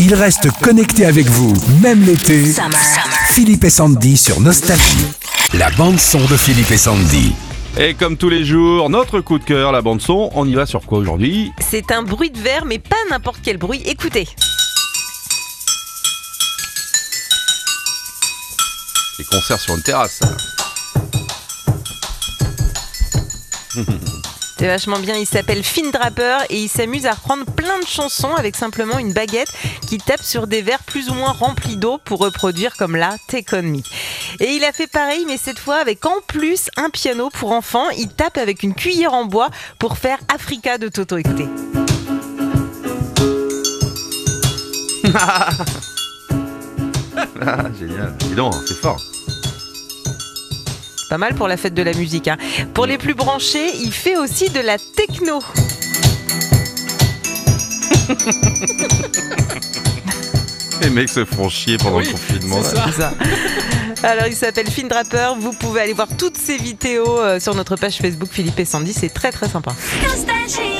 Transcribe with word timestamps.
Il 0.00 0.12
reste 0.12 0.50
connecté 0.60 1.06
avec 1.06 1.26
vous, 1.26 1.54
même 1.80 2.02
l'été. 2.04 2.52
Philippe 3.30 3.62
et 3.62 3.70
Sandy 3.70 4.16
sur 4.16 4.40
Nostalgie. 4.40 5.06
La 5.54 5.70
bande 5.70 6.00
son 6.00 6.18
de 6.18 6.36
Philippe 6.36 6.72
et 6.72 6.76
Sandy. 6.76 7.32
Et 7.78 7.94
comme 7.94 8.16
tous 8.16 8.28
les 8.28 8.44
jours, 8.44 8.90
notre 8.90 9.20
coup 9.20 9.38
de 9.38 9.44
cœur, 9.44 9.70
la 9.70 9.82
bande 9.82 10.00
son, 10.00 10.30
on 10.34 10.48
y 10.48 10.54
va 10.54 10.66
sur 10.66 10.80
quoi 10.84 10.98
aujourd'hui? 10.98 11.52
C'est 11.60 11.92
un 11.92 12.02
bruit 12.02 12.30
de 12.30 12.38
verre, 12.40 12.64
mais 12.64 12.80
pas 12.80 12.96
n'importe 13.08 13.38
quel 13.40 13.56
bruit. 13.56 13.82
Écoutez. 13.86 14.26
Les 19.20 19.24
concerts 19.24 19.60
sur 19.60 19.76
une 19.76 19.82
terrasse. 19.82 20.18
C'est 24.56 24.68
vachement 24.68 25.00
bien, 25.00 25.16
il 25.16 25.26
s'appelle 25.26 25.64
Finn 25.64 25.90
Draper 25.90 26.38
et 26.48 26.62
il 26.62 26.68
s'amuse 26.68 27.06
à 27.06 27.12
reprendre 27.12 27.44
plein 27.44 27.80
de 27.80 27.86
chansons 27.86 28.34
avec 28.34 28.54
simplement 28.54 28.98
une 28.98 29.12
baguette 29.12 29.52
qui 29.88 29.98
tape 29.98 30.22
sur 30.22 30.46
des 30.46 30.62
verres 30.62 30.84
plus 30.84 31.10
ou 31.10 31.14
moins 31.14 31.32
remplis 31.32 31.76
d'eau 31.76 31.98
pour 32.04 32.20
reproduire 32.20 32.76
comme 32.76 32.94
là 32.94 33.16
Take. 33.28 33.44
Et 34.40 34.52
il 34.52 34.64
a 34.64 34.72
fait 34.72 34.86
pareil 34.86 35.24
mais 35.26 35.38
cette 35.38 35.58
fois 35.58 35.76
avec 35.76 36.06
en 36.06 36.20
plus 36.26 36.70
un 36.76 36.88
piano 36.90 37.30
pour 37.30 37.50
enfants, 37.52 37.90
il 37.90 38.08
tape 38.08 38.38
avec 38.38 38.62
une 38.62 38.74
cuillère 38.74 39.12
en 39.12 39.24
bois 39.24 39.50
pour 39.78 39.98
faire 39.98 40.18
Africa 40.32 40.78
de 40.78 40.88
Toto. 40.88 41.16
Écoutez. 41.16 41.48
Ah, 47.46 47.64
génial. 47.78 48.14
Dis 48.18 48.34
donc, 48.34 48.54
c'est 48.66 48.74
fort. 48.74 49.00
Pas 51.10 51.18
mal 51.18 51.34
pour 51.34 51.48
la 51.48 51.56
fête 51.56 51.74
de 51.74 51.82
la 51.82 51.92
musique. 51.92 52.28
hein. 52.28 52.36
Pour 52.72 52.86
les 52.86 52.98
plus 52.98 53.14
branchés, 53.14 53.70
il 53.82 53.92
fait 53.92 54.16
aussi 54.16 54.50
de 54.50 54.60
la 54.60 54.78
techno. 54.78 55.40
Les 60.82 60.90
mecs 60.90 61.08
se 61.08 61.24
font 61.24 61.48
chier 61.48 61.78
pendant 61.78 62.00
le 62.00 62.06
confinement. 62.06 62.60
C'est 62.62 62.92
ça. 62.92 63.14
Alors 64.02 64.26
il 64.26 64.34
s'appelle 64.36 64.68
Finn 64.70 64.86
Draper, 64.88 65.34
vous 65.38 65.52
pouvez 65.52 65.80
aller 65.80 65.94
voir 65.94 66.08
toutes 66.18 66.36
ses 66.36 66.58
vidéos 66.58 67.20
euh, 67.20 67.40
sur 67.40 67.54
notre 67.54 67.76
page 67.76 67.96
Facebook 67.96 68.28
Philippe 68.30 68.58
et 68.60 68.66
Sandy, 68.66 68.92
c'est 68.92 69.08
très 69.08 69.32
très 69.32 69.48
sympa. 69.48 69.72
Nostalgie. 70.02 70.73